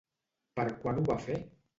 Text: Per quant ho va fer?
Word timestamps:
Per 0.59 0.63
quant 0.85 1.01
ho 1.01 1.03
va 1.11 1.19
fer? 1.27 1.37